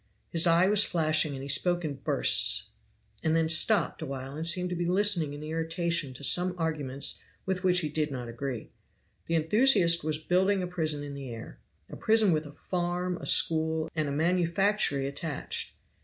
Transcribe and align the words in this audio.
His 0.31 0.47
eye 0.47 0.65
was 0.67 0.83
flashing, 0.83 1.33
and 1.35 1.43
he 1.43 1.47
spoke 1.47 1.85
in 1.85 1.93
bursts, 1.97 2.71
and 3.21 3.35
then 3.35 3.47
stopped 3.47 4.01
a 4.01 4.05
while 4.07 4.35
and 4.35 4.47
seemed 4.47 4.71
to 4.71 4.75
be 4.75 4.87
listening 4.87 5.31
in 5.35 5.43
irritation 5.43 6.11
to 6.15 6.23
some 6.23 6.55
arguments 6.57 7.19
with 7.45 7.63
which 7.63 7.81
he 7.81 7.89
did 7.89 8.09
not 8.09 8.27
agree. 8.27 8.71
The 9.27 9.35
enthusiast 9.35 10.03
was 10.03 10.17
building 10.17 10.63
a 10.63 10.67
prison 10.67 11.03
in 11.03 11.13
the 11.13 11.29
air. 11.29 11.59
A 11.87 11.95
prison 11.95 12.31
with 12.31 12.47
a 12.47 12.51
farm, 12.51 13.17
a 13.17 13.27
school, 13.27 13.91
and 13.95 14.09
a 14.09 14.11
manufactory 14.11 15.05
attached. 15.05 15.75